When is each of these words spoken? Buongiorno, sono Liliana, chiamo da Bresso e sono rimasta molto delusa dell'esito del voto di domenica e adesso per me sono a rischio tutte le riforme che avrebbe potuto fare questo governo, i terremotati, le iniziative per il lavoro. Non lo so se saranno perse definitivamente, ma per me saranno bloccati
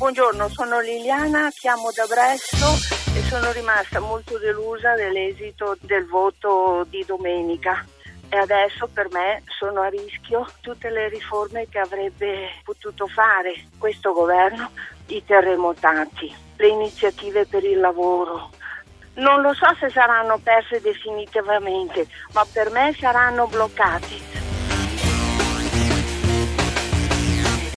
Buongiorno, 0.00 0.48
sono 0.48 0.80
Liliana, 0.80 1.50
chiamo 1.50 1.90
da 1.94 2.06
Bresso 2.06 2.72
e 3.14 3.20
sono 3.24 3.52
rimasta 3.52 4.00
molto 4.00 4.38
delusa 4.38 4.94
dell'esito 4.94 5.76
del 5.82 6.06
voto 6.06 6.86
di 6.88 7.04
domenica 7.06 7.84
e 8.30 8.36
adesso 8.38 8.88
per 8.90 9.08
me 9.12 9.42
sono 9.58 9.82
a 9.82 9.88
rischio 9.88 10.46
tutte 10.62 10.88
le 10.88 11.10
riforme 11.10 11.68
che 11.68 11.80
avrebbe 11.80 12.48
potuto 12.64 13.06
fare 13.08 13.66
questo 13.76 14.14
governo, 14.14 14.70
i 15.08 15.22
terremotati, 15.22 16.34
le 16.56 16.68
iniziative 16.68 17.44
per 17.44 17.62
il 17.64 17.78
lavoro. 17.78 18.52
Non 19.16 19.42
lo 19.42 19.52
so 19.52 19.66
se 19.78 19.90
saranno 19.90 20.38
perse 20.38 20.80
definitivamente, 20.80 22.06
ma 22.32 22.46
per 22.50 22.70
me 22.70 22.96
saranno 22.98 23.46
bloccati 23.48 24.19